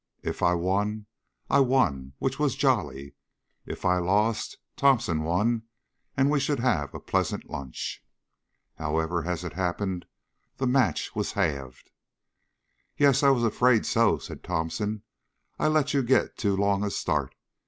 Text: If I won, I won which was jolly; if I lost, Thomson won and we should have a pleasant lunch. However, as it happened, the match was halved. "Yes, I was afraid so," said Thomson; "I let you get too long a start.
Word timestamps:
If 0.23 0.41
I 0.41 0.55
won, 0.55 1.05
I 1.47 1.59
won 1.59 2.13
which 2.17 2.39
was 2.39 2.55
jolly; 2.55 3.13
if 3.67 3.85
I 3.85 3.99
lost, 3.99 4.57
Thomson 4.75 5.21
won 5.21 5.61
and 6.17 6.31
we 6.31 6.39
should 6.39 6.59
have 6.59 6.95
a 6.95 6.99
pleasant 6.99 7.47
lunch. 7.51 8.03
However, 8.79 9.25
as 9.25 9.43
it 9.43 9.53
happened, 9.53 10.07
the 10.57 10.65
match 10.65 11.15
was 11.15 11.33
halved. 11.33 11.91
"Yes, 12.97 13.21
I 13.21 13.29
was 13.29 13.43
afraid 13.43 13.85
so," 13.85 14.17
said 14.17 14.43
Thomson; 14.43 15.03
"I 15.59 15.67
let 15.67 15.93
you 15.93 16.01
get 16.01 16.35
too 16.35 16.57
long 16.57 16.83
a 16.83 16.89
start. 16.89 17.35